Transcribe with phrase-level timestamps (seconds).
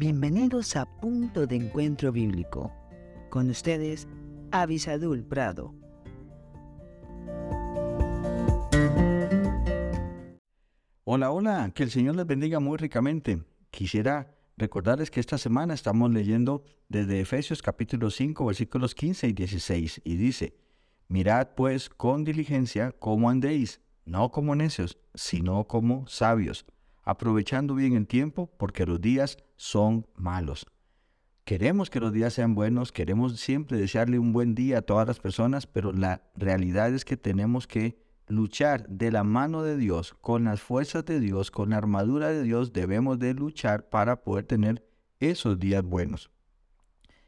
[0.00, 2.72] Bienvenidos a Punto de Encuentro Bíblico.
[3.28, 4.08] Con ustedes,
[4.50, 5.74] Avisadul Prado.
[11.04, 13.44] Hola, hola, que el Señor les bendiga muy ricamente.
[13.70, 20.00] Quisiera recordarles que esta semana estamos leyendo desde Efesios capítulo 5 versículos 15 y 16
[20.02, 20.56] y dice,
[21.08, 26.64] Mirad pues con diligencia cómo andéis, no como necios, sino como sabios
[27.02, 30.66] aprovechando bien el tiempo porque los días son malos.
[31.44, 35.18] Queremos que los días sean buenos, queremos siempre desearle un buen día a todas las
[35.18, 40.44] personas, pero la realidad es que tenemos que luchar de la mano de Dios, con
[40.44, 44.86] las fuerzas de Dios, con la armadura de Dios, debemos de luchar para poder tener
[45.18, 46.30] esos días buenos.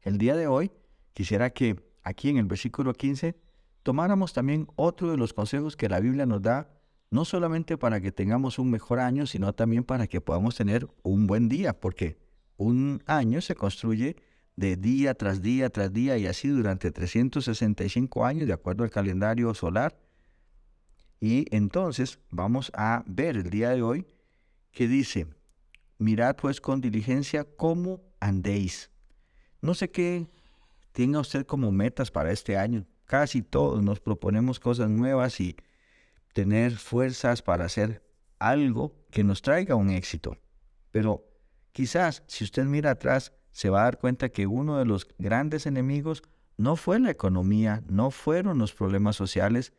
[0.00, 0.72] El día de hoy
[1.12, 3.36] quisiera que aquí en el versículo 15
[3.82, 6.70] tomáramos también otro de los consejos que la Biblia nos da
[7.10, 11.26] no solamente para que tengamos un mejor año, sino también para que podamos tener un
[11.26, 12.18] buen día, porque
[12.56, 14.16] un año se construye
[14.56, 19.52] de día tras día tras día y así durante 365 años de acuerdo al calendario
[19.54, 19.98] solar.
[21.20, 24.06] Y entonces vamos a ver el día de hoy
[24.72, 25.26] que dice,
[25.98, 28.90] mirad pues con diligencia cómo andéis.
[29.60, 30.28] No sé qué
[30.92, 32.86] tenga usted como metas para este año.
[33.04, 35.56] Casi todos nos proponemos cosas nuevas y
[36.36, 38.02] tener fuerzas para hacer
[38.38, 40.36] algo que nos traiga un éxito.
[40.90, 41.24] Pero
[41.72, 45.64] quizás si usted mira atrás, se va a dar cuenta que uno de los grandes
[45.64, 46.22] enemigos
[46.58, 49.72] no fue la economía, no fueron los problemas sociales.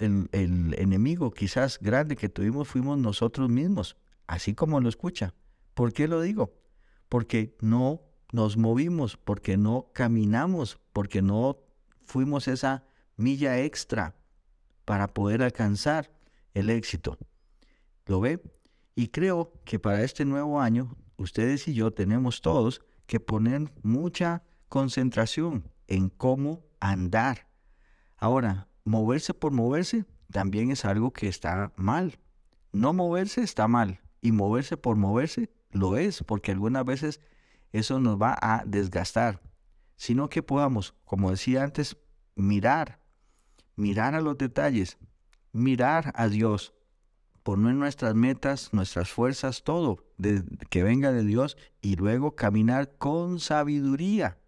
[0.00, 5.32] El, el enemigo quizás grande que tuvimos fuimos nosotros mismos, así como lo escucha.
[5.74, 6.56] ¿Por qué lo digo?
[7.08, 11.60] Porque no nos movimos, porque no caminamos, porque no
[12.04, 12.84] fuimos esa
[13.16, 14.16] milla extra
[14.86, 16.10] para poder alcanzar
[16.54, 17.18] el éxito.
[18.06, 18.40] ¿Lo ve?
[18.94, 24.42] Y creo que para este nuevo año, ustedes y yo tenemos todos que poner mucha
[24.70, 27.48] concentración en cómo andar.
[28.16, 32.18] Ahora, moverse por moverse también es algo que está mal.
[32.72, 37.20] No moverse está mal y moverse por moverse lo es, porque algunas veces
[37.72, 39.42] eso nos va a desgastar,
[39.96, 41.96] sino que podamos, como decía antes,
[42.34, 43.00] mirar
[43.76, 44.98] mirar a los detalles,
[45.52, 46.74] mirar a Dios,
[47.42, 50.04] poner nuestras metas, nuestras fuerzas, todo
[50.68, 54.38] que venga de Dios y luego caminar con sabiduría,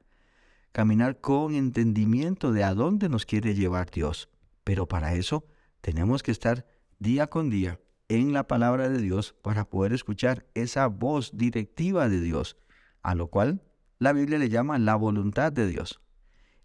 [0.73, 4.29] caminar con entendimiento de a dónde nos quiere llevar Dios.
[4.65, 5.47] Pero para eso
[5.81, 6.67] tenemos que estar
[6.99, 12.21] día con día en la palabra de Dios para poder escuchar esa voz directiva de
[12.21, 12.57] Dios,
[13.03, 13.63] a lo cual
[13.99, 16.01] la Biblia le llama la voluntad de Dios.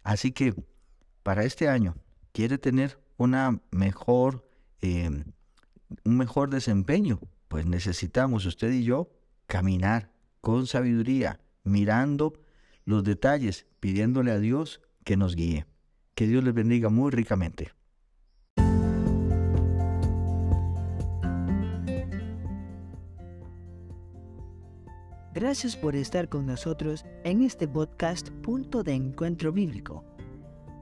[0.02, 0.54] Así que
[1.22, 1.96] para este año
[2.34, 4.46] quiere tener una mejor,
[4.80, 5.24] em,
[6.04, 9.08] un mejor desempeño, pues necesitamos usted y yo
[9.46, 12.34] caminar con sabiduría, mirando
[12.84, 15.64] los detalles, pidiéndole a Dios que nos guíe.
[16.16, 17.70] Que Dios les bendiga muy ricamente.
[25.32, 30.13] Gracias por estar con nosotros en este podcast Punto de Encuentro Bíblico.